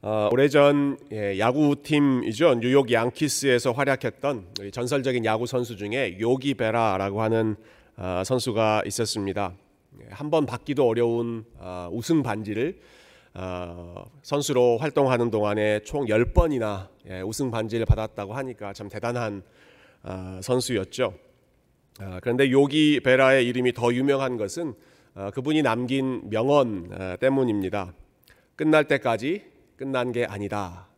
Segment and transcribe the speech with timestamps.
[0.00, 7.56] 어, 오래전 예, 야구팀이죠 뉴욕 양키스에서 활약했던 전설적인 야구 선수 중에 요기 베라라고 하는
[7.96, 9.54] 어, 선수가 있었습니다.
[10.00, 12.78] 예, 한번 받기도 어려운 어, 우승 반지를
[13.34, 19.42] 어, 선수로 활동하는 동안에 총 10번이나 예, 우승 반지를 받았다고 하니까 참 대단한
[20.04, 21.12] 어, 선수였죠.
[22.00, 24.74] 어, 그런데 요기 베라의 이름이 더 유명한 것은
[25.16, 27.92] 어, 그분이 남긴 명언 어, 때문입니다.
[28.54, 30.88] 끝날 때까지 끝난 게 아니다.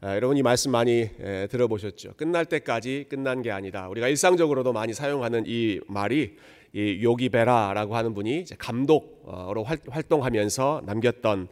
[0.00, 2.14] 아, 여러분 이 말씀 많이 에, 들어보셨죠?
[2.16, 3.88] 끝날 때까지 끝난 게 아니다.
[3.88, 6.36] 우리가 일상적으로도 많이 사용하는 이 말이
[6.72, 11.48] 이 요기 베라라고 하는 분이 감독으로 활, 활동하면서 남겼던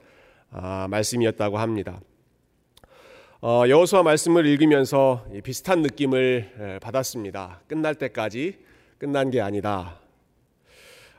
[0.52, 2.00] 아, 말씀이었다고 합니다.
[3.40, 7.62] 어, 여호수아 말씀을 읽으면서 비슷한 느낌을 에, 받았습니다.
[7.66, 8.58] 끝날 때까지
[8.98, 9.99] 끝난 게 아니다.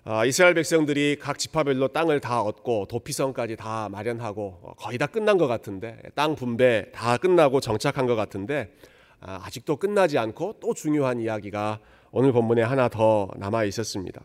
[0.04, 5.38] 아, 이스라엘 백성들이 각 지파별로 땅을 다 얻고 도피성까지 다 마련하고 어, 거의 다 끝난
[5.38, 8.74] 것 같은데 땅 분배 다 끝나고 정착한 것 같은데
[9.20, 14.24] 아, 아직도 끝나지 않고 또 중요한 이야기가 오늘 본문에 하나 더 남아 있었습니다.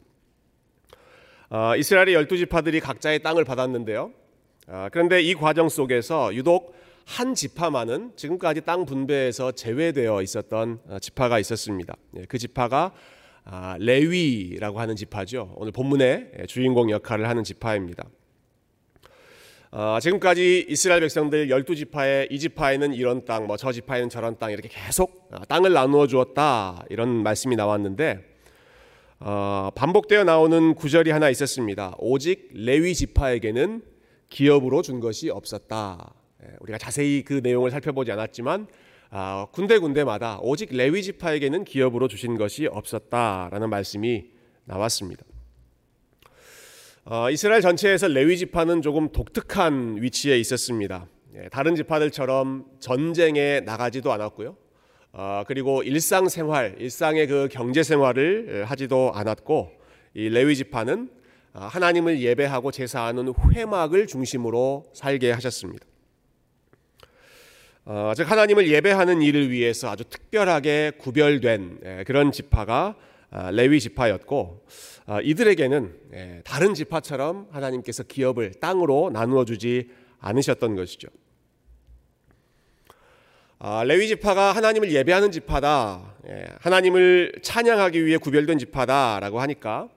[1.51, 4.13] 아, 이스라엘의 열두 지파들이 각자의 땅을 받았는데요.
[4.69, 6.75] 아, 그런데 이 과정 속에서 유독
[7.05, 11.95] 한 지파만은 지금까지 땅 분배에서 제외되어 있었던 어, 지파가 있었습니다.
[12.17, 12.93] 예, 그 지파가
[13.49, 15.55] 아, 레위라고 하는 지파죠.
[15.55, 18.05] 오늘 본문의 주인공 역할을 하는 지파입니다.
[19.71, 24.69] 아, 지금까지 이스라엘 백성들 12지파에 이 지파에는 이런 땅, 뭐 저 지파에는 저런 땅 이렇게
[24.69, 28.19] 계속 아, 땅을 나누어 주었다 이런 말씀이 나왔는데
[29.21, 31.95] 어, 반복되어 나오는 구절이 하나 있었습니다.
[31.99, 33.83] 오직 레위 지파에게는
[34.29, 36.15] 기업으로 준 것이 없었다.
[36.43, 38.67] 예, 우리가 자세히 그 내용을 살펴보지 않았지만
[39.11, 44.27] 아, 군데군데마다 오직 레위 지파에게는 기업으로 주신 것이 없었다라는 말씀이
[44.65, 45.25] 나왔습니다.
[47.05, 51.07] 어, 이스라엘 전체에서 레위 지파는 조금 독특한 위치에 있었습니다.
[51.37, 54.57] 예, 다른 지파들처럼 전쟁에 나가지도 않았고요.
[55.12, 59.71] 어, 그리고 일상생활, 일상의 그 경제생활을 예, 하지도 않았고
[60.15, 61.11] 이 레위 지파는
[61.53, 65.87] 아, 하나님을 예배하고 제사하는 회막을 중심으로 살게 하셨습니다.
[67.89, 72.97] 어, 즉 하나님을 예배하는 일을 위해서 아주 특별하게 구별된 예, 그런 지파가
[73.31, 74.67] 아, 레위 지파였고
[75.07, 79.89] 아, 이들에게는 예, 다른 지파처럼 하나님께서 기업을 땅으로 나누어 주지
[80.19, 81.07] 않으셨던 것이죠.
[83.61, 89.89] 아, 레위 지파가 하나님을 예배하는 지파다, 예, 하나님을 찬양하기 위해 구별된 지파다라고 하니까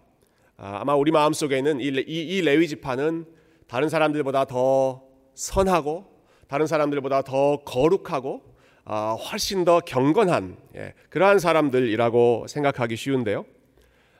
[0.57, 3.25] 아마 우리 마음 속에는 이 레위 지파는
[3.67, 5.01] 다른 사람들보다 더
[5.33, 6.18] 선하고
[6.49, 8.41] 다른 사람들보다 더 거룩하고
[8.83, 13.45] 아, 훨씬 더 경건한 예, 그러한 사람들이라고 생각하기 쉬운데요.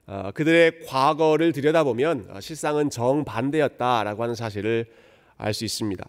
[0.05, 4.85] 아, 그들의 과거를 들여다보면 아, 실상은 정반대였다라고 하는 사실을
[5.37, 6.05] 알 수 있습니다.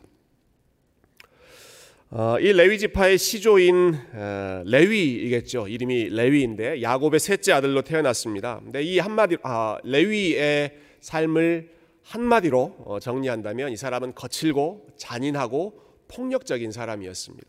[2.41, 3.97] 이 레위 지파의 시조인
[4.64, 5.69] 레위이겠죠.
[5.69, 8.59] 이름이 레위인데 야곱의 셋째 아들로 태어났습니다.
[8.64, 9.36] 근데 이 한마디
[9.84, 11.70] 레위의 삶을
[12.03, 17.48] 한마디로 어, 정리한다면 이 사람은 거칠고 잔인하고 폭력적인 사람이었습니다.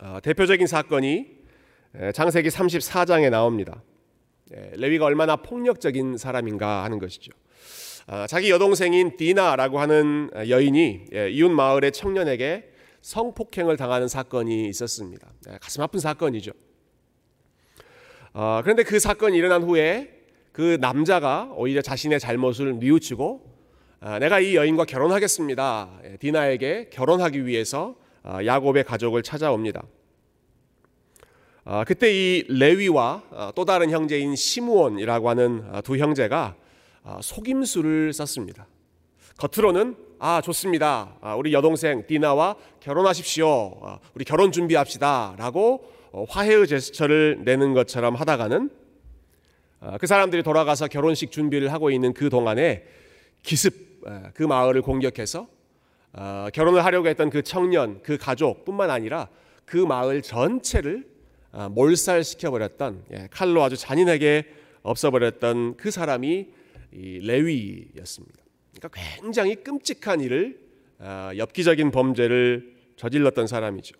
[0.00, 1.42] 어, 대표적인 사건이
[2.14, 3.82] 창세기 34장에 나옵니다.
[4.76, 7.32] 레위가 얼마나 폭력적인 사람인가 하는 것이죠.
[8.08, 15.28] 어, 자기 여동생인 디나라고 하는 여인이 이웃 마을의 청년에게 성폭행을 당하는 사건이 있었습니다.
[15.60, 16.52] 가슴 아픈 사건이죠.
[18.34, 23.51] 어, 그런데 그 사건이 일어난 후에 그 남자가 오히려 자신의 잘못을 뉘우치고 아,
[24.18, 26.00] 내가 이 여인과 결혼하겠습니다.
[26.04, 29.84] 예, 디나에게 결혼하기 위해서 아, 야곱의 가족을 찾아옵니다.
[31.64, 36.56] 아, 그때 이 레위와 또 다른 형제인 시므온이라고 하는 두 형제가
[37.20, 38.66] 속임수를 썼습니다.
[39.38, 41.16] 겉으로는 아 좋습니다.
[41.38, 44.00] 우리 여동생 디나와 결혼하십시오.
[44.14, 48.68] 우리 결혼 준비합시다라고 어, 화해의 제스처를 내는 것처럼 하다가는
[49.98, 52.84] 그 사람들이 돌아가서 결혼식 준비를 하고 있는 그 동안에
[53.42, 53.91] 기습
[54.34, 55.48] 그 마을을 공격해서
[56.14, 59.28] 어, 결혼을 하려고 했던 그 청년, 그 가족뿐만 아니라
[59.64, 61.06] 그 마을 전체를
[61.52, 64.44] 어, 몰살시켜 버렸던 예, 칼로 아주 잔인하게
[64.82, 66.48] 없어버렸던 그 사람이
[66.92, 68.42] 레위였습니다.
[68.74, 70.60] 그러니까 굉장히 끔찍한 일을
[70.98, 73.96] 어, 엽기적인 범죄를 저질렀던 사람이죠.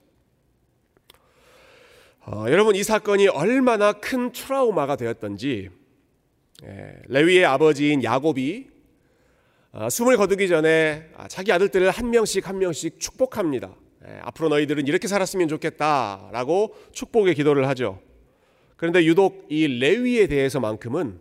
[2.24, 5.70] 어, 여러분 이 사건이 얼마나 큰 트라우마가 되었던지
[6.64, 8.71] 예, 레위의 아버지인 야곱이 어,
[9.90, 13.74] 숨을 거두기 전에 아, 자기 아들들을 한 명씩 한 명씩 축복합니다.
[14.06, 18.00] 예, 앞으로 너희들은 이렇게 살았으면 좋겠다라고 축복의 기도를 하죠.
[18.76, 21.20] 그런데 유독 이 레위에 대해서만큼은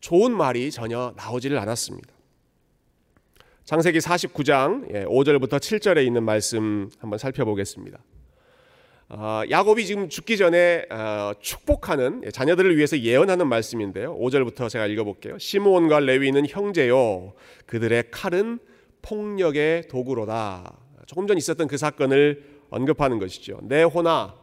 [0.00, 2.14] 좋은 말이 전혀 나오지를 않았습니다.
[3.64, 7.98] 창세기 49장 5절부터 7절에 있는 말씀 한번 살펴보겠습니다.
[9.10, 14.14] 어, 야곱이 지금 죽기 전에 어, 축복하는 자녀들을 위해서 예언하는 말씀인데요.
[14.18, 15.38] 5절부터 제가 읽어볼게요.
[15.38, 17.32] 시므온과 레위는 형제요.
[17.64, 18.58] 그들의 칼은
[19.00, 20.76] 폭력의 도구로다.
[21.06, 23.60] 조금 전 있었던 그 사건을 언급하는 것이죠.
[23.62, 24.34] 내 호나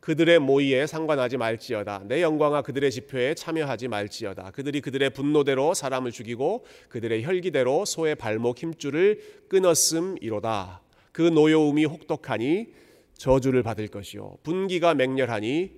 [0.00, 2.04] 그들의 모의에 상관하지 말지어다.
[2.06, 4.52] 내 영광아 그들의 집회에 참여하지 말지어다.
[4.52, 10.80] 그들이 그들의 분노대로 사람을 죽이고 그들의 혈기대로 소의 발목 힘줄을 끊었음이로다.
[11.12, 12.85] 그 노여움이 혹독하니
[13.16, 15.72] 저주를 받을 것이요 분기가 맹렬하니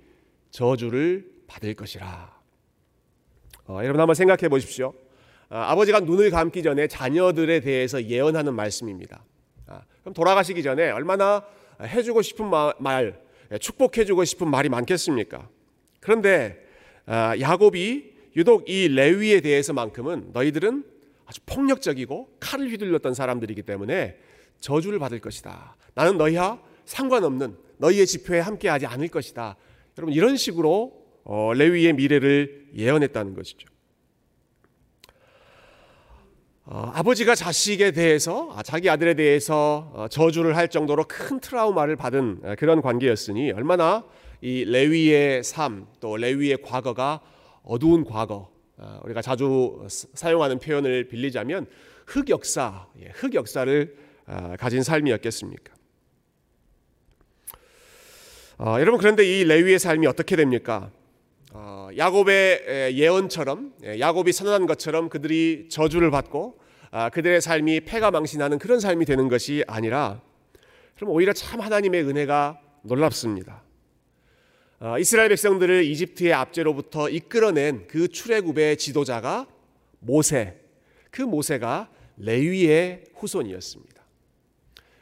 [0.51, 2.39] 저주를 받을 것이라.
[3.65, 4.93] 어, 여러분 한번 생각해 보십시오.
[5.49, 9.23] 아, 아버지가 눈을 감기 전에 자녀들에 대해서 예언하는 말씀입니다.
[9.67, 11.43] 아, 그럼 돌아가시기 전에 얼마나
[11.81, 12.49] 해주고 싶은
[12.79, 13.21] 말,
[13.59, 15.49] 축복해주고 싶은 말이 많겠습니까?
[15.99, 16.63] 그런데
[17.05, 20.83] 아, 야곱이 유독 이 레위에 대해서만큼은 너희들은
[21.25, 24.17] 아주 폭력적이고 칼을 휘둘렀던 사람들이기 때문에
[24.59, 25.75] 저주를 받을 것이다.
[25.95, 29.55] 나는 너희와 상관없는 너희의 집회에 함께하지 않을 것이다.
[29.97, 33.69] 여러분 이런 식으로 어, 레위의 미래를 예언했다는 것이죠.
[36.65, 42.39] 어, 아버지가 자식에 대해서 아, 자기 아들에 대해서 어, 저주를 할 정도로 큰 트라우마를 받은
[42.43, 44.03] 어, 그런 관계였으니 얼마나
[44.41, 47.21] 이 레위의 삶 또 레위의 과거가
[47.63, 51.67] 어두운 과거 어, 우리가 자주 사용하는 표현을 빌리자면
[52.07, 53.95] 흑역사 예, 흑역사를
[54.25, 55.78] 어, 가진 삶이었겠습니까?
[58.61, 60.91] 어, 여러분 그런데 이 레위의 삶이 어떻게 됩니까?
[61.53, 66.59] 어, 야곱의 예언처럼 예, 야곱이 선언한 것처럼 그들이 저주를 받고
[66.91, 70.21] 아, 그들의 삶이 패가 망신하는 그런 삶이 되는 것이 아니라
[70.97, 73.63] 그럼 오히려 참 하나님의 은혜가 놀랍습니다.
[74.81, 79.47] 어, 이스라엘 백성들을 이집트의 압제로부터 이끌어낸 그 출애굽의 지도자가
[79.99, 80.59] 모세,
[81.11, 84.03] 그 모세가 레위의 후손이었습니다.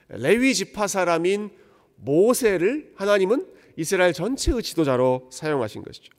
[0.10, 1.50] 레위 지파 사람인
[1.98, 3.46] 모세를 하나님은
[3.76, 6.12] 이스라엘 전체의 지도자로 사용하신 것이죠.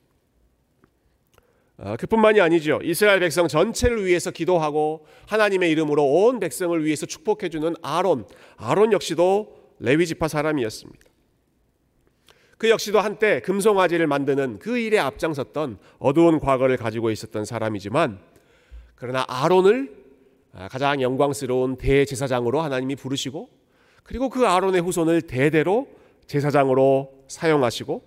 [1.77, 2.79] 아, 그뿐만이 아니죠.
[2.83, 8.25] 이스라엘 백성 전체를 위해서 기도하고 하나님의 이름으로 온 백성을 위해서 축복해 주는 아론,
[8.57, 10.99] 아론 역시도 레위 지파 사람이었습니다.
[12.57, 18.19] 그 역시도 한때 금송아지를 만드는 그 일에 앞장섰던 어두운 과거를 가지고 있었던 사람이지만
[18.95, 19.97] 그러나 아론을
[20.51, 23.49] 아, 가장 영광스러운 대제사장으로 하나님이 부르시고
[24.09, 25.87] 그리고 그 아론의 후손을 대대로
[26.25, 28.03] 제사장으로 사용하시고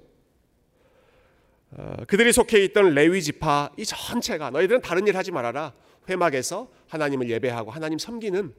[1.77, 5.73] 어, 그들이 속해 있던 레위 지파 이 전체가 너희들은 다른 일 하지 말아라
[6.09, 8.53] 회막에서 하나님을 예배하고 하나님 섬기는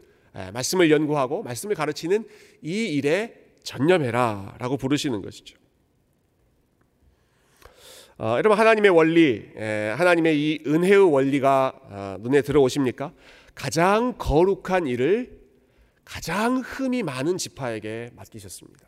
[0.53, 2.25] 말씀을 연구하고 말씀을 가르치는
[2.61, 5.57] 이 일에 전념해라라고 부르시는 것이죠.
[8.19, 13.11] 어, 여러분 하나님의 원리, 에, 하나님의 이 은혜의 원리가 어, 눈에 들어오십니까?
[13.53, 15.42] 가장 거룩한 일을
[16.05, 18.87] 가장 흠이 많은 지파에게 맡기셨습니다.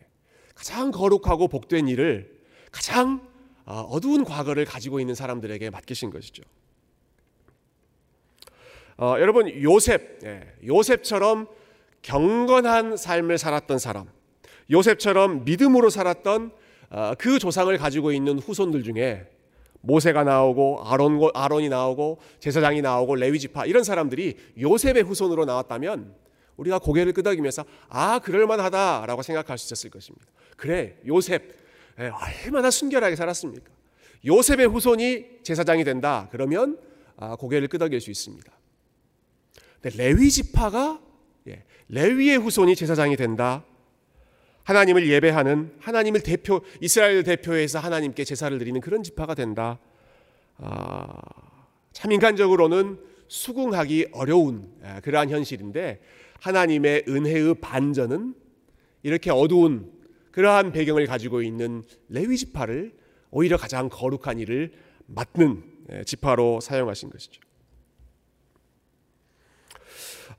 [0.00, 0.06] 예.
[0.54, 2.40] 가장 거룩하고 복된 일을
[2.70, 3.28] 가장
[3.64, 6.42] 어, 어두운 과거를 가지고 있는 사람들에게 맡기신 것이죠.
[8.96, 11.48] 어, 여러분 요셉, 예, 요셉처럼
[12.02, 14.08] 경건한 삶을 살았던 사람,
[14.70, 16.52] 요셉처럼 믿음으로 살았던
[16.90, 19.26] 어, 그 조상을 가지고 있는 후손들 중에
[19.82, 26.14] 모세가 나오고 아론 아론이 나오고 제사장이 나오고 레위 지파 이런 사람들이 요셉의 후손으로 나왔다면
[26.56, 30.26] 우리가 고개를 끄덕이면서 아 그럴 만하다라고 생각할 수 있었을 것입니다.
[30.56, 31.58] 그래 요셉
[31.98, 32.10] 예,
[32.44, 33.70] 얼마나 순결하게 살았습니까?
[34.26, 36.78] 요셉의 후손이 제사장이 된다 그러면
[37.16, 38.50] 아, 고개를 끄덕일 수 있습니다.
[39.96, 41.00] 레위 지파가
[41.48, 43.64] 예, 레위의 후손이 제사장이 된다.
[44.70, 49.80] 하나님을 예배하는 하나님을 대표 이스라엘 대표해서 하나님께 제사를 드리는 그런 지파가 된다.
[50.58, 51.12] 아,
[51.92, 56.00] 참 인간적으로는 수긍하기 어려운 예, 그러한 현실인데
[56.38, 58.34] 하나님의 은혜의 반전은
[59.02, 59.90] 이렇게 어두운
[60.30, 62.92] 그러한 배경을 가지고 있는 레위 지파를
[63.32, 64.70] 오히려 가장 거룩한 일을
[65.06, 67.40] 맡는 예, 지파로 사용하신 것이죠.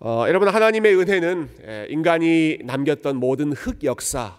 [0.04, 4.36] 어, 여러분 하나님의 은혜는 예, 인간이 남겼던 모든 흑 역사,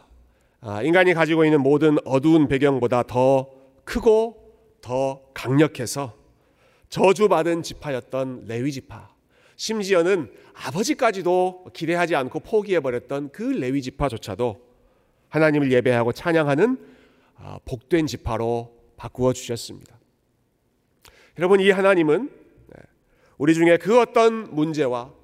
[0.61, 3.49] 아, 인간이 가지고 있는 모든 어두운 배경보다 더
[3.85, 6.16] 크고 더 강력해서
[6.88, 9.09] 저주받은 지파였던 레위 지파,
[9.54, 14.61] 심지어는 아버지까지도 기대하지 않고 포기해 버렸던 그 레위 지파조차도
[15.28, 16.76] 하나님을 예배하고 찬양하는
[17.37, 19.97] 아, 복된 지파로 바꾸어 주셨습니다.
[21.38, 22.31] 여러분 이 하나님은
[22.66, 22.83] 네,
[23.38, 25.22] 우리 중에 그 어떤 문제와 아,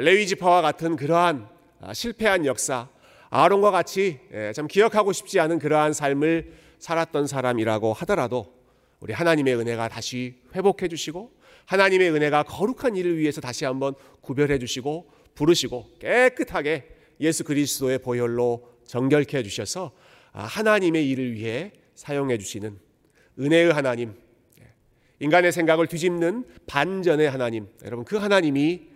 [0.00, 1.48] 레위 지파와 같은 그러한
[1.80, 2.88] 아, 실패한 역사,
[3.30, 8.52] 아론과 같이 예, 참 기억하고 싶지 않은 그러한 삶을 살았던 사람이라고 하더라도
[8.98, 11.32] 우리 하나님의 은혜가 다시 회복해 주시고
[11.66, 16.88] 하나님의 은혜가 거룩한 일을 위해서 다시 한번 구별해 주시고 부르시고 깨끗하게
[17.20, 19.92] 예수 그리스도의 보혈로 정결케 해 주셔서
[20.32, 22.76] 아, 하나님의 일을 위해 사용해 주시는
[23.38, 24.14] 은혜의 하나님,
[25.20, 28.89] 인간의 생각을 뒤집는 반전의 하나님, 여러분 그 하나님이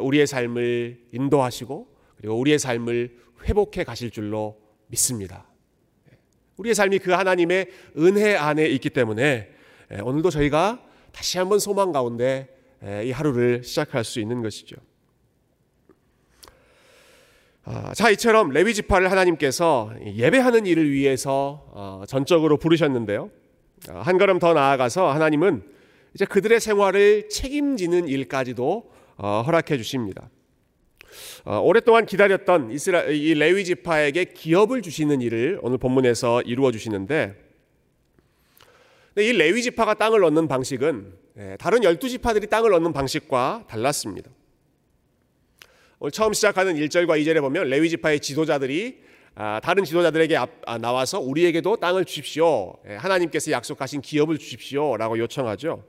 [0.00, 5.46] 우리의 삶을 인도하시고 그리고 우리의 삶을 회복해 가실 줄로 믿습니다.
[6.56, 7.66] 우리의 삶이 그 하나님의
[7.98, 9.50] 은혜 안에 있기 때문에
[10.02, 12.48] 오늘도 저희가 다시 한번 소망 가운데
[13.04, 14.76] 이 하루를 시작할 수 있는 것이죠.
[17.64, 23.30] 아, 자, 이처럼 레위 지파를 하나님께서 예배하는 일을 위해서 어, 전적으로 부르셨는데요.
[23.88, 25.62] 아, 한 걸음 더 나아가서 하나님은
[26.14, 30.30] 이제 그들의 생활을 책임지는 일까지도 어, 허락해 주십니다.
[31.44, 37.36] 어, 오랫동안 기다렸던 이스라 이 레위 지파에게 기업을 주시는 일을 오늘 본문에서 이루어 주시는데
[39.18, 44.30] 이 레위 지파가 땅을 얻는 방식은 예, 다른 열두 지파들이 땅을 얻는 방식과 달랐습니다.
[45.98, 49.00] 오늘 처음 시작하는 1절과 2절에 보면 레위 지파의 지도자들이
[49.34, 52.74] 아, 다른 지도자들에게 아, 나와서 우리에게도 땅을 주십시오.
[52.86, 55.84] 예, 하나님께서 약속하신 기업을 주십시오라고 요청하죠.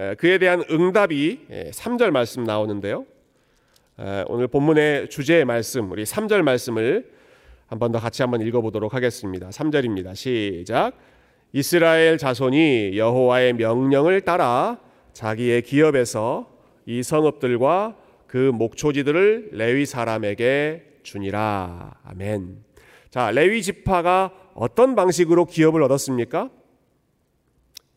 [0.00, 1.40] 예, 그에 대한 응답이
[1.72, 3.04] 3절 예, 말씀 나오는데요.
[4.28, 7.10] 오늘 본문의 주제의 말씀, 우리 3절 말씀을
[7.66, 9.50] 한 번 더 같이 한번 읽어보도록 하겠습니다.
[9.50, 10.14] 3절입니다.
[10.14, 10.92] 시작.
[11.52, 14.80] 이스라엘 자손이 여호와의 명령을 따라
[15.12, 16.50] 자기의 기업에서
[16.86, 21.94] 이 성읍들과 그 목초지들을 레위 사람에게 주니라.
[22.04, 22.64] 아멘.
[23.10, 26.48] 자, 레위 지파가 어떤 방식으로 기업을 얻었습니까?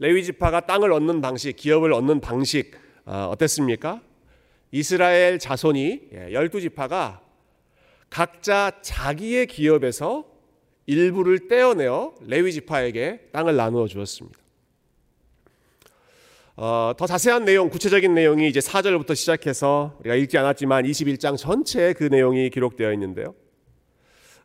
[0.04, 2.72] 레위 지파가 땅을 얻는 방식, 기업을 얻는 방식
[3.06, 4.02] 어, 어땠습니까?
[4.70, 7.22] 이스라엘 자손이 예, 열두 지파가
[8.10, 10.26] 각자 자기의 기업에서
[10.88, 14.38] 일부를 떼어내어 레위 지파에게 땅을 나누어 주었습니다.
[16.58, 22.04] 어, 더 자세한 내용, 구체적인 내용이 이제 4절부터 시작해서 우리가 읽지 않았지만 21장 전체에 그
[22.04, 23.36] 내용이 기록되어 있는데요.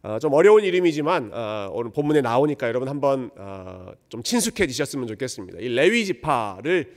[0.02, 5.58] 어, 좀 어려운 이름이지만 어, 오늘 본문에 나오니까 여러분 한번 어, 좀 친숙해지셨으면 좋겠습니다.
[5.60, 6.94] 이 레위 지파를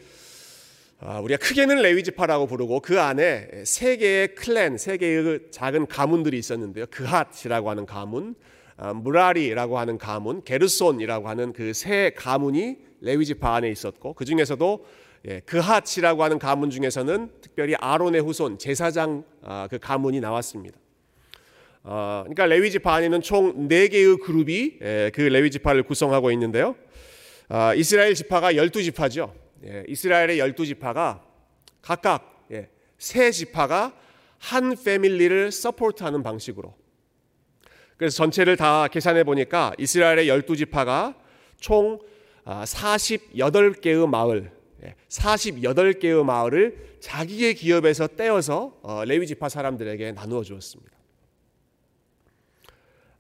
[1.00, 5.88] 어, 우리가 크게는 레위 지파라고 부르고 그 안에 세 개의 클랜, 세 개의 그 작은
[5.88, 6.86] 가문들이 있었는데요.
[6.92, 8.36] 그핫이라고 하는 가문,
[8.78, 14.86] 어, 무라리라고 하는 가문, 게르손이라고 하는 그 세 가문이 레위 지파 안에 있었고 그 중에서도
[15.28, 20.81] 예, 그하치라고 하는 가문 중에서는 특별히 아론의 후손 제사장 아, 그 가문이 나왔습니다.
[21.84, 26.76] 어, 그러니까 레위 지파 안에는 총 4개의 그룹이 예, 그 레위 지파를 구성하고 있는데요.
[27.50, 29.32] 아, 이스라엘 지파가 12지파죠.
[29.66, 31.22] 예, 이스라엘의 12지파가
[31.82, 32.48] 각각
[32.98, 33.96] 세 지파가
[34.38, 36.76] 한 패밀리를 서포트하는 방식으로
[37.98, 41.16] 그래서 전체를 다 계산해 보니까 이스라엘의 12지파가
[41.60, 42.00] 총
[42.46, 44.52] 48개의 마을
[45.10, 51.01] 48개의 예, 마을을 자기의 기업에서 떼어서 어, 레위 지파 사람들에게 나누어 주었습니다.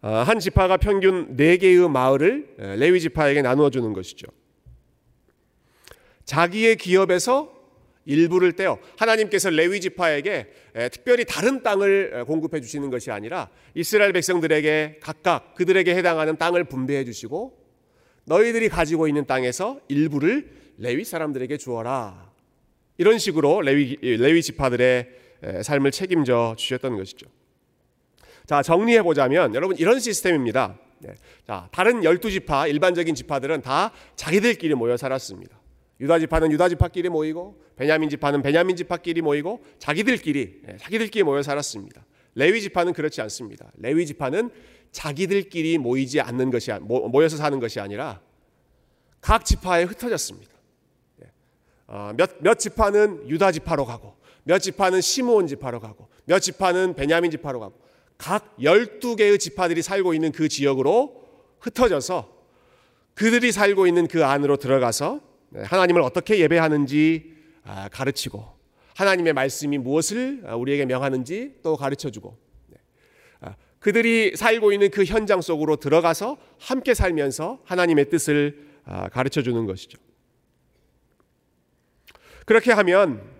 [0.03, 4.27] 어, 한 지파가 평균 4개의 마을을 예, 레위 지파에게 나누어 주는 것이죠.
[6.25, 7.53] 자기의 기업에서
[8.05, 14.99] 일부를 떼어 하나님께서 레위 지파에게 예, 특별히 다른 땅을 공급해 주시는 것이 아니라 이스라엘 백성들에게
[15.01, 17.59] 각각 그들에게 해당하는 땅을 분배해 주시고
[18.25, 22.31] 너희들이 가지고 있는 땅에서 일부를 레위 사람들에게 주어라.
[22.97, 25.09] 이런 식으로 레위 레위 지파들의
[25.63, 27.27] 삶을 책임져 주셨던 것이죠.
[28.45, 30.77] 자, 정리해 보자면 여러분 이런 시스템입니다.
[30.99, 31.13] 네.
[31.47, 35.59] 자, 다른 열두 지파, 일반적인 지파들은 다 자기들끼리 모여 살았습니다.
[35.99, 42.05] 유다 지파는 유다 지파끼리 모이고 베냐민 지파는 베냐민 지파끼리 모이고 자기들끼리 네, 자기들끼리 모여 살았습니다.
[42.35, 43.71] 레위 지파는 그렇지 않습니다.
[43.77, 44.49] 레위 지파는
[44.91, 48.21] 자기들끼리 모이지 않는 것이 모여서 사는 것이 아니라
[49.21, 50.51] 각 지파에 흩어졌습니다.
[51.87, 57.31] 어, 몇, 몇 지파는 유다 지파로 가고 몇 지파는 시므온 지파로 가고 몇 지파는 베냐민
[57.31, 57.80] 지파로 가고
[58.21, 61.27] 각 12개의 지파들이 살고 있는 그 지역으로
[61.59, 62.31] 흩어져서
[63.15, 65.21] 그들이 살고 있는 그 안으로 들어가서
[65.55, 68.45] 하나님을 어떻게 예배하는지 아, 가르치고
[68.95, 72.37] 하나님의 말씀이 무엇을 우리에게 명하는지 또 가르쳐 주고
[72.67, 72.77] 네.
[73.39, 79.65] 아, 그들이 살고 있는 그 현장 속으로 들어가서 함께 살면서 하나님의 뜻을 아, 가르쳐 주는
[79.65, 79.97] 것이죠.
[82.45, 83.30] 그렇게 하면 어,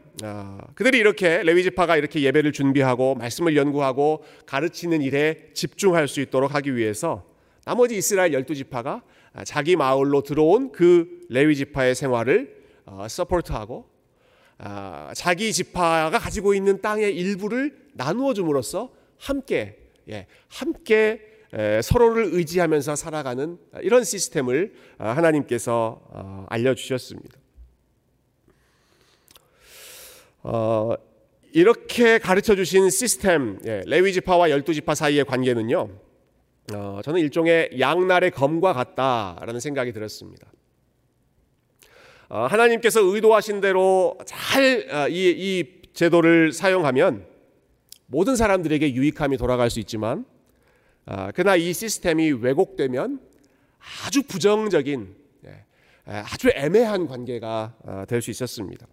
[0.75, 6.75] 그들이 이렇게 레위 지파가 이렇게 예배를 준비하고 말씀을 연구하고 가르치는 일에 집중할 수 있도록 하기
[6.75, 7.25] 위해서
[7.65, 9.03] 나머지 이스라엘 열두 지파가
[9.45, 13.85] 자기 마을로 들어온 그 레위 지파의 생활을 어, support하고
[14.59, 19.77] 어, 자기 지파가 가지고 있는 땅의 일부를 나누어 줌으로써 함께
[20.09, 21.21] 예, 함께
[21.83, 27.40] 서로를 의지하면서 살아가는 이런 시스템을 하나님께서 알려 주셨습니다.
[30.43, 30.93] 어,
[31.53, 35.89] 이렇게 가르쳐 주신 시스템, 예, 레위 지파와 열두 지파 사이의 관계는요.
[36.73, 40.47] 어, 저는 일종의 양날의 검과 같다라는 생각이 들었습니다.
[42.29, 47.25] 어, 하나님께서 의도하신 대로 잘이 어, 이 제도를 사용하면
[48.07, 50.25] 모든 사람들에게 유익함이 돌아갈 수 있지만
[51.05, 53.19] 어, 그러나 이 시스템이 왜곡되면
[54.05, 55.65] 아주 부정적인 예,
[56.05, 58.87] 아주 애매한 관계가 될 수 있었습니다.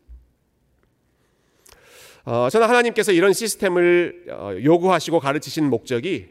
[2.50, 4.26] 저는 하나님께서 이런 시스템을
[4.64, 6.28] 요구하시고 가르치신 목적이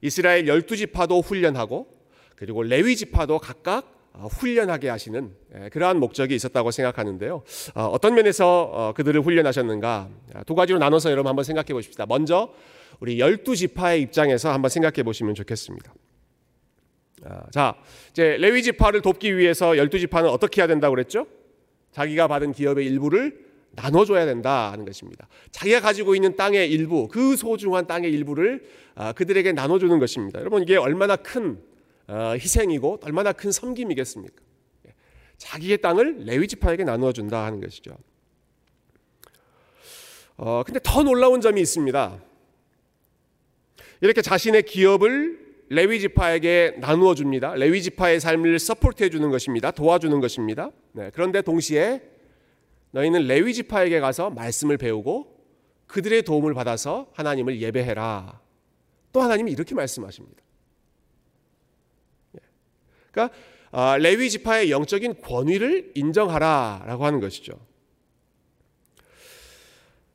[0.00, 1.86] 이스라엘 열두 지파도 훈련하고
[2.36, 7.42] 그리고 레위 지파도 각각 어, 훈련하게 하시는 예, 그러한 목적이 있었다고 생각하는데요.
[7.74, 10.10] 어, 어떤 면에서 어, 그들을 훈련하셨는가
[10.44, 12.04] 두 가지로 나눠서 여러분 한번 생각해 보십시다.
[12.06, 12.52] 먼저
[13.00, 15.94] 우리 열두 지파의 입장에서 한번 생각해 보시면 좋겠습니다.
[17.52, 17.76] 자,
[18.10, 21.26] 이제 레위 지파를 돕기 위해서 열두 지파는 어떻게 해야 된다고 그랬죠?
[21.92, 25.28] 자기가 받은 기업의 일부를 나눠줘야 된다 하는 것입니다.
[25.50, 28.64] 자기가 가지고 있는 땅의 일부, 그 소중한 땅의 일부를
[29.16, 30.40] 그들에게 나눠주는 것입니다.
[30.40, 31.62] 여러분 이게 얼마나 큰
[32.08, 34.34] 어, 희생이고 얼마나 큰 섬김이겠습니까?
[34.86, 34.94] 예.
[35.38, 37.96] 자기의 땅을 레위 지파에게 나누어 준다 하는 것이죠.
[40.36, 42.20] 어, 근데 더 놀라운 점이 있습니다.
[44.00, 47.54] 이렇게 자신의 기업을 레위 지파에게 나누어 줍니다.
[47.54, 49.70] 레위 지파의 삶을 서포트해 주는 것입니다.
[49.70, 50.70] 도와주는 것입니다.
[50.92, 52.02] 네, 그런데 동시에
[52.92, 55.32] 너희는 레위 지파에게 가서 말씀을 배우고
[55.86, 58.40] 그들의 도움을 받아서 하나님을 예배해라.
[59.12, 60.42] 또 하나님이 이렇게 말씀하십니다.
[63.10, 63.36] 그러니까
[63.70, 67.52] 아, 레위 지파의 영적인 권위를 인정하라라고 하는 것이죠.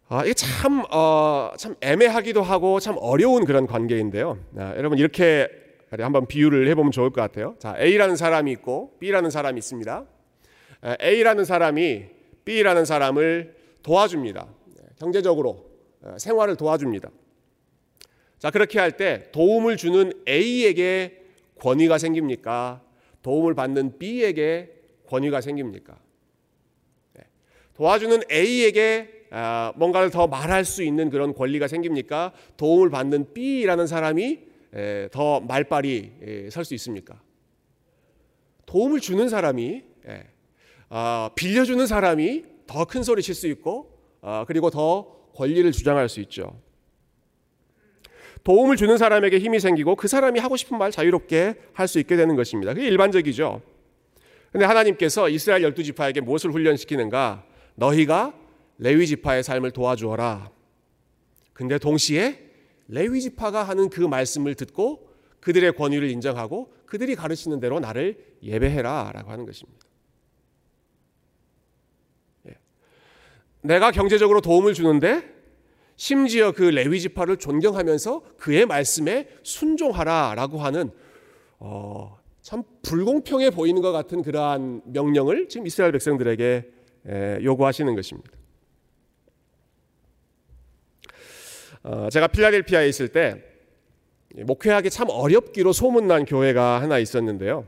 [0.09, 4.39] 아, 이게 참, 어, 참 애매하기도 하고 참 어려운 그런 관계인데요.
[4.57, 5.47] 아, 여러분 이렇게
[5.89, 7.55] 한번 비유를 해보면 좋을 것 같아요.
[7.59, 10.05] 자, A라는 사람이 있고 B라는 사람이 있습니다.
[11.01, 12.16] A라는 사람이
[12.47, 14.47] B라는 사람을 도와줍니다.
[14.77, 15.65] 네, 경제적으로
[16.17, 17.09] 생활을 도와줍니다.
[18.39, 21.25] 자, 그렇게 할 때 도움을 주는 A에게
[21.59, 22.81] 권위가 생깁니까?
[23.21, 24.71] 도움을 받는 B에게
[25.07, 25.97] 권위가 생깁니까?
[27.15, 27.23] 네.
[27.73, 32.31] 도와주는 A에게 아, 뭔가를 더 말할 수 있는 그런 권리가 생깁니까?
[32.55, 34.39] 도움을 받는 B라는 사람이
[35.11, 37.21] 더 말빨이 설 수 있습니까?
[38.65, 39.83] 도움을 주는 사람이
[40.89, 46.19] 아, 빌려주는 사람이 더 큰 소리 칠 수 있고 아, 그리고 더 권리를 주장할 수
[46.21, 46.59] 있죠.
[48.43, 52.35] 도움을 주는 사람에게 힘이 생기고 그 사람이 하고 싶은 말 자유롭게 할 수 있게 되는
[52.35, 52.73] 것입니다.
[52.73, 53.61] 그게 일반적이죠.
[54.51, 57.43] 근데 하나님께서 이스라엘 열두 지파에게 무엇을 훈련시키는가?
[57.75, 58.33] 너희가
[58.77, 60.49] 레위 지파의 삶을 도와주어라.
[61.53, 62.39] 근데 동시에
[62.87, 65.09] 레위 지파가 하는 그 말씀을 듣고
[65.41, 69.85] 그들의 권위를 인정하고 그들이 가르치는 대로 나를 예배해라라고 하는 것입니다.
[73.67, 75.23] 내가 경제적으로 도움을 주는데
[75.97, 80.91] 심지어 그 레위 지파를 존경하면서 그의 말씀에 순종하라라고 하는
[81.59, 86.71] 어, 참 불공평해 보이는 것 같은 그러한 명령을 지금 이스라엘 백성들에게
[87.07, 88.31] 에, 요구하시는 것입니다.
[91.83, 93.43] 어, 제가 필라델피아에 있을 때
[94.35, 97.65] 목회하기 참 어렵기로 소문난 교회가 하나 있었는데요.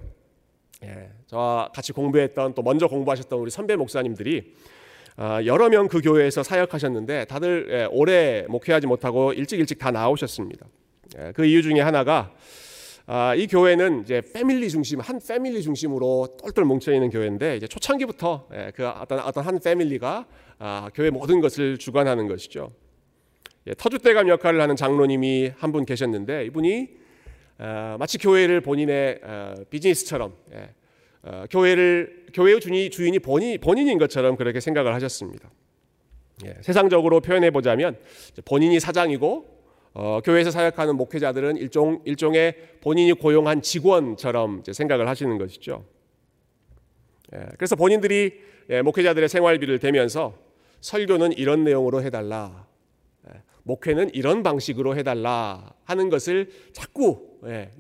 [0.83, 4.78] 예, 저와 같이 공부했던 또 먼저 공부하셨던 우리 선배 목사님들이 아,
[5.45, 10.65] 여러 명 그 교회에서 사역하셨는데 다들 예, 오래 목회하지 못하고 일찍 일찍 다 나오셨습니다.
[11.17, 12.32] 예, 그 이유 중에 하나가
[13.05, 18.47] 아, 이 교회는 이제 패밀리 중심 한 패밀리 중심으로 똘똘 뭉쳐 있는 교회인데 이제 초창기부터
[18.53, 20.25] 예, 그 어떤 어떤 한 패밀리가
[20.60, 22.69] 아, 교회 모든 것을 주관하는 것이죠.
[23.67, 26.89] 터줏대감 역할을 하는 장로님이 한 분 계셨는데 이분이
[27.99, 30.34] 마치 교회를 본인의 어, 비즈니스처럼
[31.23, 35.49] 어, 교회를 교회의 주인이, 주인이 본인, 본인인 것처럼 그렇게 생각을 하셨습니다.
[36.45, 37.97] 예, 세상적으로 표현해 보자면
[38.45, 39.60] 본인이 사장이고
[39.93, 45.84] 어, 교회에서 사역하는 목회자들은 일종 일종의 본인이 고용한 직원처럼 생각을 하시는 것이죠.
[47.34, 50.38] 예, 그래서 본인들이 예, 목회자들의 생활비를 대면서
[50.79, 52.67] 설교는 이런 내용으로 해달라,
[53.27, 57.28] 예, 목회는 이런 방식으로 해달라 하는 것을 자꾸 예,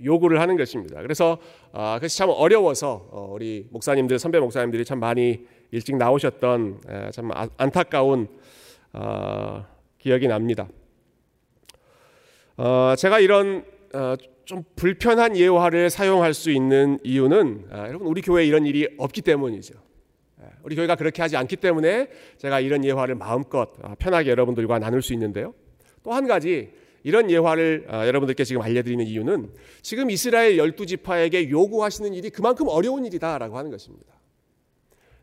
[0.03, 1.01] 요구를 하는 것입니다.
[1.01, 1.37] 그래서
[1.71, 7.31] 아, 그래서 참 어려워서 어, 우리 목사님들 선배 목사님들이 참 많이 일찍 나오셨던 예, 참
[7.31, 8.27] 아, 안타까운
[8.93, 9.65] 어,
[9.97, 10.67] 기억이 납니다.
[12.57, 18.45] 어, 제가 이런 어, 좀 불편한 예화를 사용할 수 있는 이유는 아, 여러분 우리 교회에
[18.45, 19.75] 이런 일이 없기 때문이죠.
[20.41, 25.01] 예, 우리 교회가 그렇게 하지 않기 때문에 제가 이런 예화를 마음껏 아, 편하게 여러분들과 나눌
[25.01, 25.53] 수 있는데요.
[26.03, 26.71] 또 한 가지
[27.09, 33.03] 이런 예화를 어, 여러분들께 지금 알려드리는 이유는 지금 이스라엘 열두 지파에게 요구하시는 일이 그만큼 어려운
[33.03, 34.13] 일이다라고 하는 것입니다.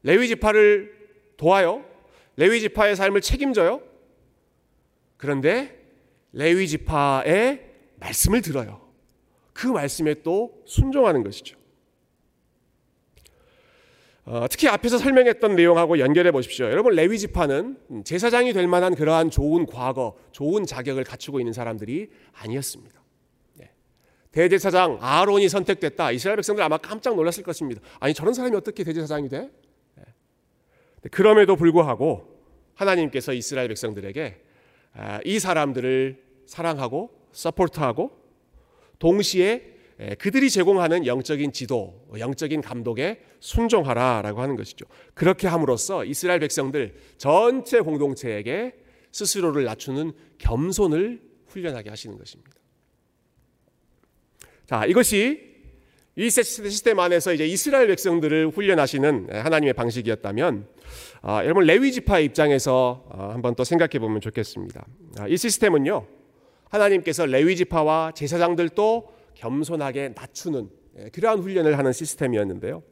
[0.03, 0.93] 레위 지파를
[1.37, 1.85] 도와요.
[2.37, 3.81] 레위 지파의 삶을 책임져요.
[5.17, 5.81] 그런데
[6.33, 7.71] 레위 지파의
[8.01, 8.81] 말씀을 들어요.
[9.53, 11.57] 그 말씀에 또 순종하는 것이죠.
[14.27, 16.67] 어, 특히 앞에서 설명했던 내용하고 연결해 보십시오.
[16.67, 23.01] 여러분 레위 지파는 제사장이 될 만한 그러한 좋은 과거, 좋은 자격을 갖추고 있는 사람들이 아니었습니다.
[23.55, 23.71] 네.
[24.33, 26.11] 대제사장 아론이 선택됐다.
[26.11, 27.81] 이스라엘 백성들 아마 깜짝 놀랐을 것입니다.
[28.01, 29.49] 아니 저런 사람이 어떻게 대제사장이 돼?
[29.95, 30.05] 네.
[31.13, 32.37] 그럼에도 불구하고
[32.75, 34.43] 하나님께서 이스라엘 백성들에게
[34.95, 38.11] 아, 이 사람들을 사랑하고 서포트하고
[38.99, 39.76] 동시에 예,
[40.19, 44.85] 그들이 제공하는 영적인 지도, 영적인 감독에 순종하라라고 하는 것이죠.
[45.15, 48.75] 그렇게 함으로써 이스라엘 백성들 전체 공동체에게
[49.13, 52.53] 스스로를 낮추는 겸손을 훈련하게 하시는 것입니다.
[54.67, 55.57] 자, 이것이
[56.17, 60.67] 이 시스템 안에서 이제 이스라엘 백성들을 훈련하시는 하나님의 방식이었다면,
[61.23, 64.87] 아, 여러분 레위 지파의 입장에서 아, 한번 또 생각해 보면 좋겠습니다.
[65.19, 66.07] 아, 이 시스템은요,
[66.69, 70.69] 하나님께서 레위 지파와 제사장들도 겸손하게 낮추는
[70.99, 72.83] 예, 그러한 훈련을 하는 시스템이었는데요.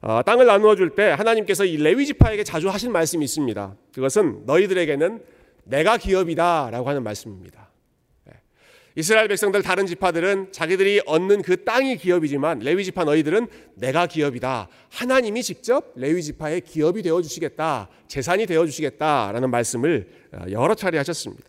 [0.00, 3.76] 어, 땅을 나누어 줄 때 하나님께서 이 레위 지파에게 자주 하신 말씀이 있습니다.
[3.94, 5.22] 그것은 너희들에게는
[5.64, 7.70] 내가 기업이다라고 하는 말씀입니다.
[8.28, 8.32] 예.
[8.94, 14.68] 이스라엘 백성들 다른 지파들은 자기들이 얻는 그 땅이 기업이지만 레위 지파 너희들은 내가 기업이다.
[14.90, 17.88] 하나님이 직접 레위 지파의 기업이 되어 주시겠다.
[18.06, 21.44] 재산이 되어 주시겠다라는 말씀을 어, 여러 차례 하셨습니다.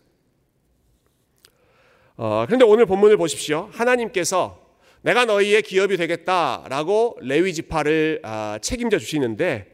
[2.20, 3.70] 어, 그런데 오늘 본문을 보십시오.
[3.72, 4.66] 하나님께서
[5.04, 9.72] 내가 너희의 기업이 되겠다라고 레위 지파를 아, 책임져 주시는데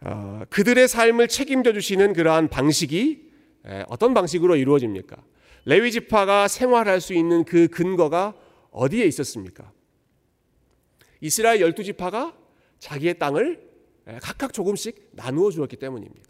[0.00, 3.30] 어, 그들의 삶을 책임져 주시는 그러한 방식이
[3.64, 5.16] 에, 어떤 방식으로 이루어집니까?
[5.64, 8.34] 레위 지파가 생활할 수 있는 그 근거가
[8.72, 9.70] 어디에 있었습니까?
[11.20, 12.36] 이스라엘 열두 지파가
[12.80, 13.70] 자기의 땅을
[14.20, 16.28] 각각 조금씩 나누어 주었기 때문입니다.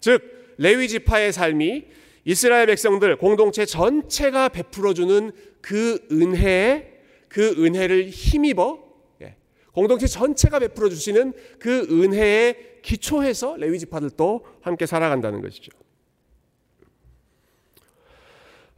[0.00, 1.86] 즉 레위 지파의 삶이
[2.28, 8.78] 이스라엘 백성들 공동체 전체가 베풀어주는 그 은혜에 그 은혜를 힘입어
[9.22, 9.36] 예,
[9.72, 15.72] 공동체 전체가 베풀어 주시는 그 은혜에 기초해서 레위 지파들도 함께 살아간다는 것이죠.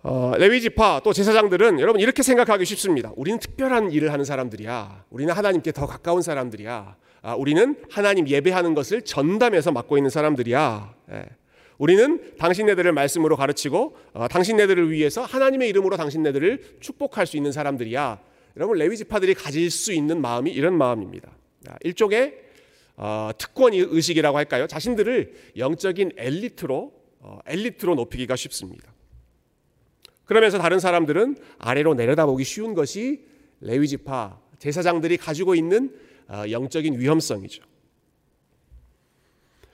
[0.04, 3.12] 어, 레위 지파 또 제사장들은 여러분 이렇게 생각하기 쉽습니다.
[3.16, 5.06] 우리는 특별한 일을 하는 사람들이야.
[5.10, 6.96] 우리는 하나님께 더 가까운 사람들이야.
[7.22, 10.94] 아, 우리는 하나님 예배하는 것을 전담해서 맡고 있는 사람들이야.
[11.14, 11.39] 예.
[11.80, 18.20] 우리는 당신네들을 말씀으로 가르치고 어, 당신네들을 위해서 하나님의 이름으로 당신네들을 축복할 수 있는 사람들이야.
[18.58, 21.32] 여러분 레위 지파들이 가질 수 있는 마음이 이런 마음입니다.
[21.80, 22.34] 일종의
[22.96, 24.66] 어, 특권 의식이라고 할까요?
[24.66, 28.92] 자신들을 영적인 엘리트로 어, 엘리트로 높이기가 쉽습니다.
[30.26, 33.24] 그러면서 다른 사람들은 아래로 내려다보기 쉬운 것이
[33.62, 37.69] 레위 지파 제사장들이 가지고 있는 어, 영적인 위험성이죠.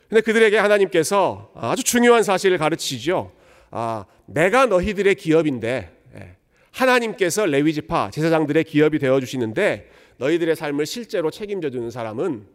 [0.09, 3.33] 근데 그들에게 하나님께서 아주 중요한 사실을 가르치죠.
[3.71, 6.37] 아, 내가 너희들의 기업인데 예,
[6.71, 12.47] 하나님께서 레위 지파 제사장들의 기업이 되어 주시는데 너희들의 삶을 실제로 책임져 주는 사람은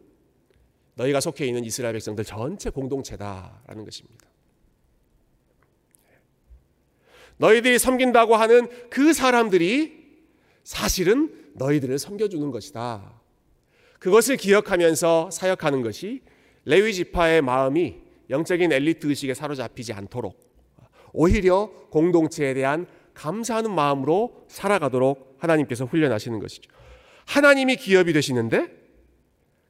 [0.96, 4.28] 너희가 속해 있는 이스라엘 백성들 전체 공동체다라는 것입니다.
[7.38, 10.00] 너희들이 섬긴다고 하는 그 사람들이
[10.64, 13.20] 사실은 너희들을 섬겨주는 것이다.
[14.00, 16.22] 그것을 기억하면서 사역하는 것이
[16.66, 17.96] 레위 지파의 마음이
[18.30, 20.40] 영적인 엘리트 의식에 사로잡히지 않도록
[21.14, 26.72] 오히려 공동체에 대한 감사하는 마음으로 살아가도록 하나님께서 훈련하시는 것이죠.
[27.26, 28.82] 하나님이 기업이 되시는데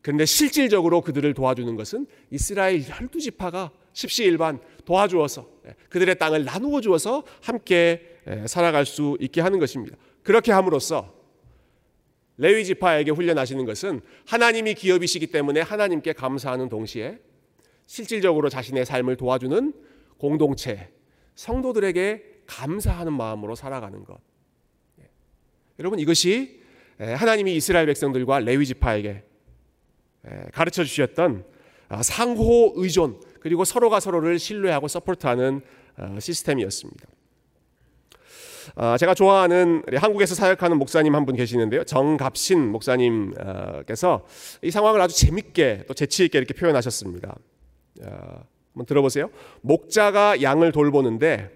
[0.01, 7.23] 그런데 실질적으로 그들을 도와주는 것은 이스라엘 열두 지파가 십시일반 도와주어서 예, 그들의 땅을 나누어 주어서
[7.41, 9.97] 함께 예, 살아갈 수 있게 하는 것입니다.
[10.23, 11.20] 그렇게 함으로써
[12.41, 17.19] 레위 지파에게 훈련하시는 것은 하나님이 기업이시기 때문에 하나님께 감사하는 동시에
[17.86, 19.73] 실질적으로 자신의 삶을 도와주는
[20.17, 20.89] 공동체,
[21.36, 24.17] 성도들에게 감사하는 마음으로 살아가는 것.
[25.01, 25.08] 예.
[25.77, 26.60] 여러분 이것이
[26.99, 29.23] 예, 하나님이 이스라엘 백성들과 레위 지파에게
[30.25, 31.45] 예, 가르쳐 주셨던
[31.89, 35.62] 아, 상호 의존 그리고 서로가 서로를 신뢰하고 서포트하는
[35.97, 37.08] 어, 시스템이었습니다.
[38.76, 41.84] 어, 제가 좋아하는 한국에서 사역하는 목사님 한 분 계시는데요.
[41.84, 44.26] 정갑신 목사님께서
[44.63, 47.36] 이 상황을 아주 재밌게 또 재치 있게 이렇게 표현하셨습니다.
[48.04, 48.43] 어,
[48.74, 49.30] 한번 들어보세요.
[49.62, 51.50] 목자가 양을 돌보는데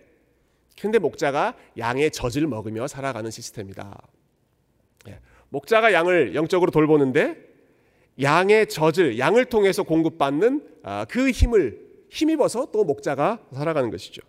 [0.80, 3.98] 근데 목자가 양의 젖을 먹으며 살아가는 시스템이다.
[5.08, 7.38] 예, 목자가 양을 영적으로 돌보는데
[8.22, 14.22] 양의 젖을 양을 통해서 공급받는 아, 그 힘을 힘입어서 또 목자가 살아가는 것이죠.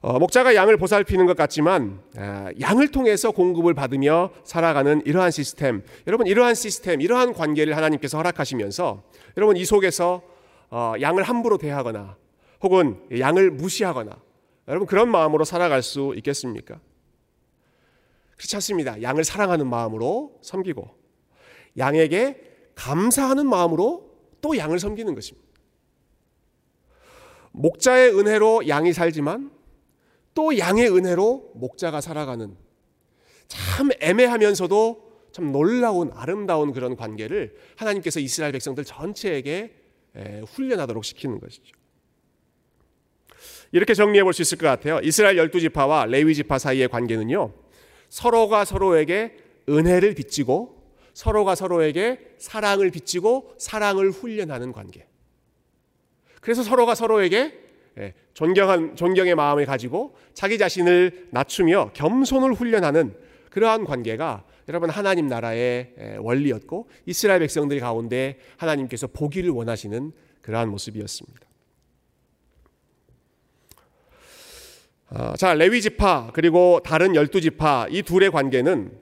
[0.00, 6.26] 어, 목자가 양을 보살피는 것 같지만 아, 양을 통해서 공급을 받으며 살아가는 이러한 시스템, 여러분
[6.26, 9.02] 이러한 시스템, 이러한 관계를 하나님께서 허락하시면서
[9.36, 10.22] 여러분 이 속에서
[10.70, 12.16] 어, 양을 함부로 대하거나
[12.62, 14.16] 혹은 양을 무시하거나
[14.68, 16.78] 여러분 그런 마음으로 살아갈 수 있겠습니까?
[18.36, 19.02] 그렇지 않습니다.
[19.02, 20.88] 양을 사랑하는 마음으로 섬기고
[21.76, 22.40] 양에게
[22.76, 24.08] 감사하는 마음으로
[24.40, 25.48] 또 양을 섬기는 것입니다.
[27.50, 29.57] 목자의 은혜로 양이 살지만
[30.38, 32.56] 또 양의 은혜로 목자가 살아가는
[33.48, 39.74] 참 애매하면서도 참 놀라운 아름다운 그런 관계를 하나님께서 이스라엘 백성들 전체에게
[40.46, 41.76] 훈련하도록 시키는 것이죠.
[43.72, 45.00] 이렇게 정리해 볼 수 있을 것 같아요.
[45.02, 47.52] 이스라엘 열두 지파와 레위 지파 사이의 관계는요.
[48.08, 55.08] 서로가 서로에게 은혜를 빚지고 서로가 서로에게 사랑을 빚지고 사랑을 훈련하는 관계.
[56.40, 57.67] 그래서 서로가 서로에게 예,
[58.34, 63.14] 존경한 존경의 마음을 가지고 자기 자신을 낮추며 겸손을 훈련하는
[63.50, 71.48] 그러한 관계가 여러분 하나님 나라의 예, 원리였고 이스라엘 백성들 가운데 하나님께서 보기를 원하시는 그러한 모습이었습니다.
[75.10, 78.92] 아, 자 레위 지파 그리고 다른 열두 지파 이 둘의 관계는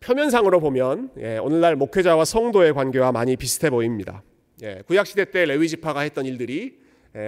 [0.00, 4.22] 표면상으로 보면 예, 오늘날 목회자와 성도의 관계와 많이 비슷해 보입니다.
[4.62, 6.80] 예, 구약 시대 때 레위 지파가 했던 일들이 예,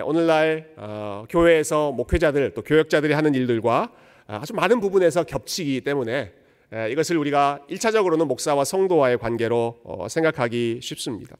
[0.04, 3.90] 오늘날 어, 교회에서 목회자들 또 교역자들이 하는 일들과
[4.26, 6.32] 아주 많은 부분에서 겹치기 때문에
[6.74, 11.36] 예, 이것을 우리가 일차적으로는 목사와 성도와의 관계로 어, 생각하기 쉽습니다.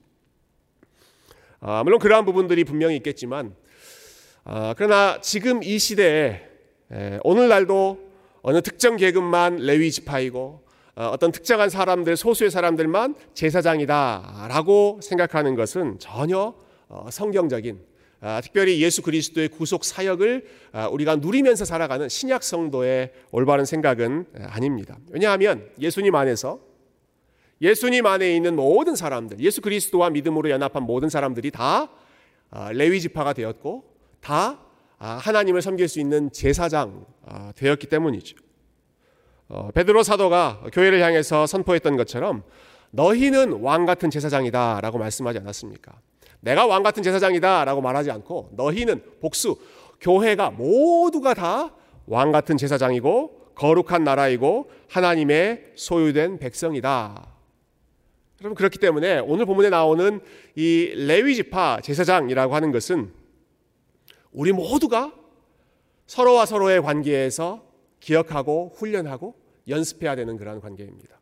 [1.61, 3.55] 아, 물론 그러한 부분들이 분명히 있겠지만
[4.45, 6.43] 아, 그러나 지금 이 시대에
[7.25, 8.11] 오늘날도
[8.43, 10.63] 어느 특정 계급만 레위 지파이고
[10.97, 16.55] 어, 어떤 특정한 사람들 소수의 사람들만 제사장이다라고 생각하는 것은 전혀
[16.89, 17.92] 어, 성경적인 아,
[18.43, 24.99] 특별히 예수 그리스도의 구속 사역을 아, 우리가 누리면서 살아가는 신약 성도의 올바른 생각은 아닙니다.
[25.11, 26.61] 왜냐하면 예수님 안에서
[27.61, 31.91] 예수님 안에 있는 모든 사람들, 예수 그리스도와 믿음으로 연합한 모든 사람들이 다
[32.73, 33.85] 레위 지파가 되었고
[34.21, 34.61] 다
[34.99, 38.37] 아, 하나님을 섬길 수 있는 제사장 아, 되었기 때문이죠.
[39.49, 42.45] 어, 베드로 사도가 교회를 향해서 선포했던 것처럼
[42.93, 45.93] 너희는 왕 같은 제사장이다라고 말씀하지 않았습니까?
[46.43, 49.57] 내가 왕 같은 제사장이다라고 말하지 않고 너희는 복수
[50.01, 57.29] 교회가 모두가 다 왕 같은 제사장이고 거룩한 나라이고 하나님의 소유된 백성이다.
[58.41, 60.21] 여러분 그렇기 때문에 오늘 본문에 나오는
[60.57, 63.13] 이 레위 지파 제사장이라고 하는 것은
[64.33, 65.13] 우리 모두가
[66.07, 67.65] 서로와 서로의 관계에서
[68.01, 69.37] 기억하고 훈련하고
[69.69, 71.21] 연습해야 되는 그러한 관계입니다.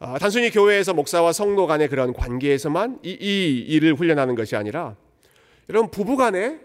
[0.00, 4.94] 아, 단순히 교회에서 목사와 성도 간의 그런 관계에서만 이, 이 일을 훈련하는 것이 아니라
[5.68, 6.60] 여러분 부부 간에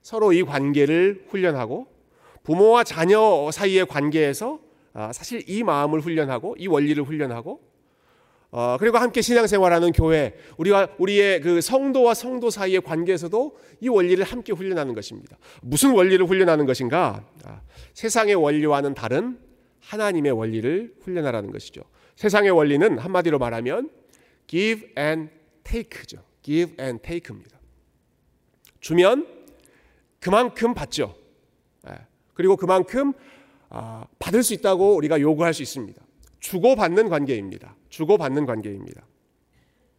[0.00, 1.86] 서로 이 관계를 훈련하고
[2.42, 4.60] 부모와 자녀 사이의 관계에서
[4.94, 7.60] 아, 사실 이 마음을 훈련하고 이 원리를 훈련하고
[8.52, 14.52] 어, 그리고 함께 신앙생활하는 교회, 우리가 우리의 그 성도와 성도 사이의 관계에서도 이 원리를 함께
[14.52, 15.36] 훈련하는 것입니다.
[15.62, 17.24] 무슨 원리를 훈련하는 것인가?
[17.44, 17.60] 아,
[17.94, 19.38] 세상의 원리와는 다른
[19.80, 21.82] 하나님의 원리를 훈련하라는 것이죠.
[22.16, 23.90] 세상의 원리는 한마디로 말하면
[24.46, 25.30] give and
[25.64, 26.22] take죠.
[26.42, 27.58] give and take입니다.
[28.80, 29.26] 주면
[30.20, 31.14] 그만큼 받죠.
[31.88, 31.94] 예,
[32.34, 33.12] 그리고 그만큼
[33.68, 36.02] 아, 받을 수 있다고 우리가 요구할 수 있습니다.
[36.40, 37.76] 주고 받는 관계입니다.
[37.88, 39.06] 주고 받는 관계입니다.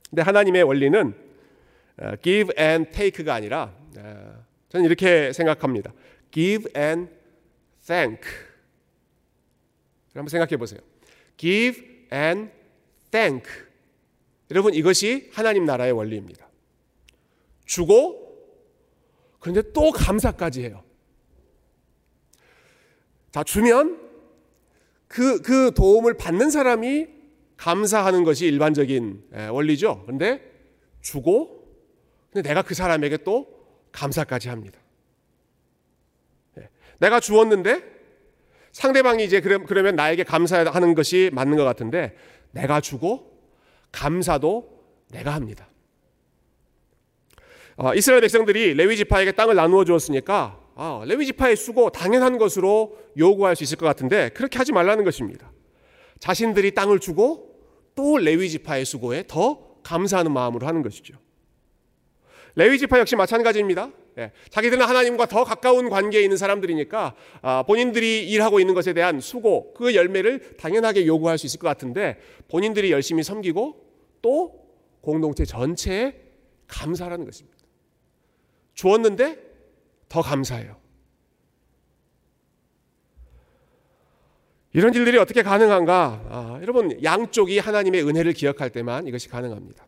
[0.10, 1.14] 근데 하나님의 원리는
[1.98, 5.94] 어, give and take가 아니라 어, 저는 이렇게 생각합니다.
[6.32, 7.10] give and
[7.86, 8.22] thank.
[10.14, 10.80] 한번 생각해 보세요.
[11.38, 12.52] give and
[13.12, 13.46] thank.
[14.50, 16.50] 여러분 이것이 하나님 나라의 원리입니다.
[17.66, 18.22] 주고
[19.40, 20.84] 그런데 또 감사까지 해요.
[23.32, 24.00] 자, 주면
[25.08, 27.08] 그, 그 도움을 받는 사람이
[27.58, 30.04] 감사하는 것이 일반적인 원리죠.
[30.06, 30.42] 그런데
[31.02, 31.68] 주고,
[32.32, 33.48] 근데 내가 그 사람에게 또
[33.92, 34.80] 감사까지 합니다.
[37.00, 38.01] 내가 주었는데
[38.72, 42.16] 상대방이 이제 그러면 나에게 감사하는 것이 맞는 것 같은데
[42.52, 43.32] 내가 주고
[43.92, 45.68] 감사도 내가 합니다.
[47.76, 53.56] 어, 이스라엘 백성들이 레위 지파에게 땅을 나누어 주었으니까 아, 레위 지파의 수고 당연한 것으로 요구할
[53.56, 55.52] 수 있을 것 같은데 그렇게 하지 말라는 것입니다.
[56.20, 57.60] 자신들이 땅을 주고
[57.96, 61.16] 또 레위 지파의 수고에 더 감사하는 마음으로 하는 것이죠.
[62.56, 63.92] 레위 지파 역시 마찬가지입니다.
[64.18, 69.74] 예, 자기들은 하나님과 더 가까운 관계에 있는 사람들이니까 아, 본인들이 일하고 있는 것에 대한 수고
[69.74, 72.18] 그 열매를 당연하게 요구할 수 있을 것 같은데
[72.50, 73.86] 본인들이 열심히 섬기고
[74.22, 74.62] 또
[75.02, 76.16] 공동체 전체에
[76.68, 77.58] 감사라는 것입니다.
[78.74, 79.40] 주었는데
[80.10, 80.82] 더 감사해요.
[84.74, 86.26] 이런 일들이 어떻게 가능한가?
[86.30, 89.86] 아, 여러분 양쪽이 하나님의 은혜를 기억할 때만 이것이 가능합니다.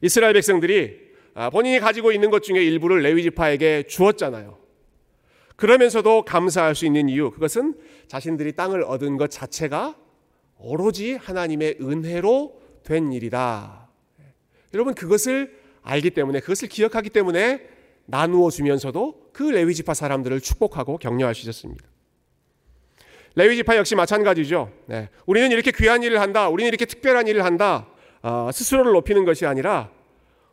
[0.00, 1.11] 이스라엘 백성들이
[1.50, 4.58] 본인이 가지고 있는 것 중에 일부를 레위 지파에게 주었잖아요.
[5.56, 7.74] 그러면서도 감사할 수 있는 이유 그것은
[8.08, 9.96] 자신들이 땅을 얻은 것 자체가
[10.58, 13.88] 오로지 하나님의 은혜로 된 일이다.
[14.74, 17.62] 여러분 그것을 알기 때문에 그것을 기억하기 때문에
[18.06, 21.84] 나누어 주면서도 그 레위 지파 사람들을 축복하고 격려할 수 있었습니다.
[23.34, 24.70] 레위 지파 역시 마찬가지죠.
[24.86, 25.08] 네.
[25.26, 26.48] 우리는 이렇게 귀한 일을 한다.
[26.48, 27.88] 우리는 이렇게 특별한 일을 한다.
[28.22, 29.90] 어, 스스로를 높이는 것이 아니라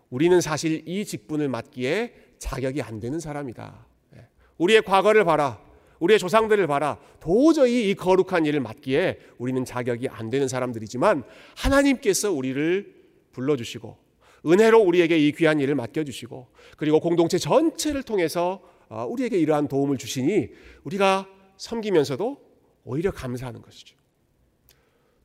[0.10, 3.86] 우리는 사실 이 직분을 맡기에 자격이 안 되는 사람이다.
[4.12, 4.28] 네.
[4.58, 5.62] 우리의 과거를 봐라.
[6.00, 6.98] 우리의 조상들을 봐라.
[7.20, 11.24] 도저히 이 거룩한 일을 맡기에 우리는 자격이 안 되는 사람들이지만
[11.56, 12.96] 하나님께서 우리를
[13.34, 13.98] 불러주시고
[14.46, 20.50] 은혜로 우리에게 이 귀한 일을 맡겨주시고 그리고 공동체 전체를 통해서 어, 우리에게 이러한 도움을 주시니
[20.84, 22.42] 우리가 섬기면서도
[22.86, 23.96] 오히려 감사하는 것이죠.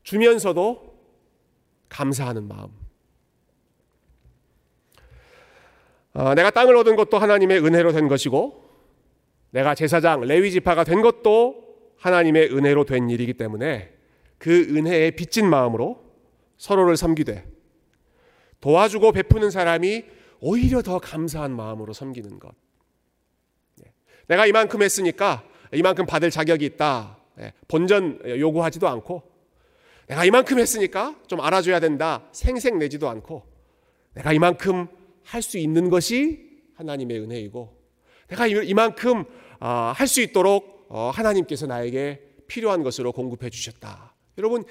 [0.02, 0.94] 주면서도
[1.88, 2.83] 감사하는 마음.
[6.14, 8.64] 어, 내가 땅을 얻은 것도 하나님의 은혜로 된 것이고,
[9.50, 11.64] 내가 제사장 레위 지파가 된 것도
[11.98, 13.92] 하나님의 은혜로 된 일이기 때문에
[14.38, 16.02] 그 은혜에 빚진 마음으로
[16.56, 17.46] 서로를 섬기되
[18.60, 20.04] 도와주고 베푸는 사람이
[20.40, 22.52] 오히려 더 감사한 마음으로 섬기는 것.
[23.84, 23.92] 예.
[24.26, 27.18] 내가 이만큼 했으니까 이만큼 받을 자격이 있다.
[27.40, 29.22] 예, 본전 요구하지도 않고
[30.06, 33.44] 내가 이만큼 했으니까 좀 알아줘야 된다 생색 내지도 않고
[34.14, 34.88] 내가 이만큼
[35.24, 37.76] 할 수 있는 것이 하나님의 은혜이고
[38.28, 39.24] 내가 이만큼
[39.60, 44.14] 아, 할수 있도록 어, 하나님께서 나에게 필요한 것으로 공급해 주셨다.
[44.38, 44.64] 여러분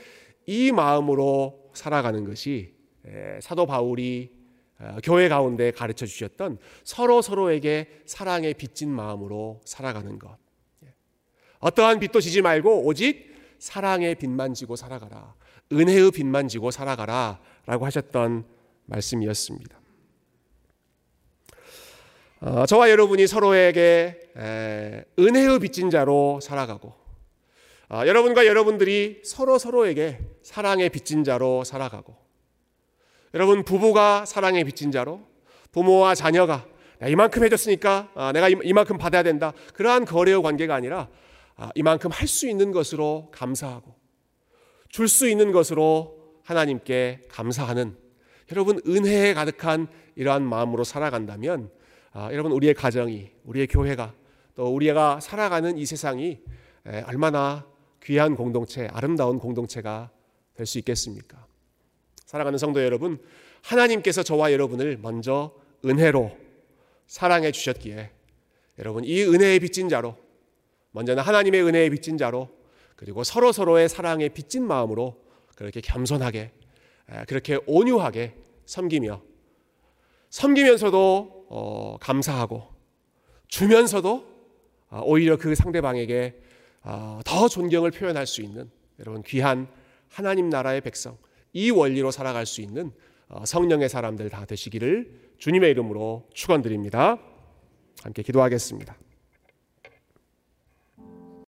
[0.45, 2.73] 이 마음으로 살아가는 것이
[3.07, 4.31] 예, 사도 바울이
[4.79, 10.37] 어, 교회 가운데 가르쳐 주셨던 서로 서로에게 사랑에 빚진 마음으로 살아가는 것.
[11.59, 15.33] 어떠한 빚도 지지 말고 오직 사랑의 빚만 지고 살아가라.
[15.71, 17.39] 은혜의 빚만 지고 살아가라.
[17.65, 18.45] 라고 하셨던
[18.85, 19.82] 말씀이었습니다.
[22.45, 26.93] 어, 저와 여러분이 서로에게 에, 은혜의 빚진 자로 살아가고
[27.89, 32.13] 어, 여러분과 여러분들이 서로 서로에게 사랑의 빚진 자로 살아가고
[33.33, 35.21] 여러분 부부가 사랑의 빚진 자로
[35.71, 36.65] 부모와 자녀가
[37.07, 39.53] 이만큼 해줬으니까 어, 내가 이만큼 받아야 된다.
[39.73, 41.07] 그러한 거래의 관계가 아니라
[41.55, 43.95] 아, 이만큼 할 수 있는 것으로 감사하고
[44.89, 47.95] 줄 수 있는 것으로 하나님께 감사하는
[48.51, 51.71] 여러분 은혜에 가득한 이러한 마음으로 살아간다면
[52.15, 54.13] 아, 여러분 우리의 가정이 우리의 교회가
[54.53, 56.39] 또 우리가 살아가는 이 세상이
[57.07, 57.65] 얼마나
[58.03, 60.11] 귀한 공동체 아름다운 공동체가
[60.53, 61.43] 될 수 있겠습니까?
[62.25, 63.19] 사랑하는 성도 여러분
[63.63, 66.37] 하나님께서 저와 여러분을 먼저 은혜로
[67.07, 68.11] 사랑해 주셨기에
[68.77, 70.15] 여러분 이 은혜의 빚진 자로
[70.91, 72.49] 먼저는 하나님의 은혜에 빚진 자로
[72.95, 75.19] 그리고 서로 서로의 사랑에 빚진 마음으로
[75.55, 76.51] 그렇게 겸손하게
[77.27, 78.35] 그렇게 온유하게
[78.67, 79.19] 섬기며
[80.29, 82.67] 섬기면서도 어, 감사하고
[83.47, 84.25] 주면서도
[84.89, 86.41] 어, 오히려 그 상대방에게
[86.81, 89.67] 어, 더 존경을 표현할 수 있는 여러분 귀한
[90.09, 91.15] 하나님 나라의 백성
[91.53, 92.91] 이 원리로 살아갈 수 있는
[93.27, 97.19] 어, 성령의 사람들 다 되시기를 주님의 이름으로 축원드립니다.
[98.01, 98.97] 함께 기도하겠습니다.